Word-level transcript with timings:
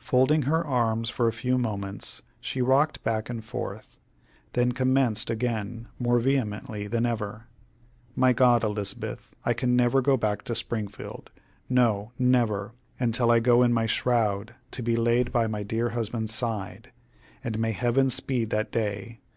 Folding 0.00 0.42
her 0.50 0.66
arms 0.66 1.10
for 1.10 1.28
a 1.28 1.32
few 1.32 1.56
moments, 1.56 2.22
she 2.40 2.60
rocked 2.60 3.04
back 3.04 3.30
and 3.30 3.44
forth, 3.44 4.00
then 4.54 4.72
commenced 4.72 5.30
again, 5.30 5.86
more 5.96 6.18
vehemently 6.18 6.88
than 6.88 7.06
ever: 7.06 7.46
"My 8.16 8.32
God, 8.32 8.64
Elizabeth, 8.64 9.32
I 9.44 9.52
can 9.52 9.76
never 9.76 10.00
go 10.02 10.16
back 10.16 10.42
to 10.46 10.56
Springfield! 10.56 11.30
no, 11.68 12.10
never, 12.18 12.72
until 12.98 13.30
I 13.30 13.38
go 13.38 13.62
in 13.62 13.72
my 13.72 13.86
shroud 13.86 14.56
to 14.72 14.82
be 14.82 14.96
laid 14.96 15.30
by 15.30 15.46
my 15.46 15.62
dear 15.62 15.90
husband's 15.90 16.34
side, 16.34 16.90
and 17.44 17.56
may 17.60 17.70
Heaven 17.70 18.10
speed 18.10 18.50
that 18.50 18.72
day! 18.72 19.20